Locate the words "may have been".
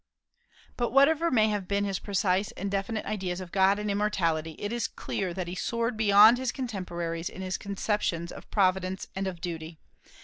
1.29-1.85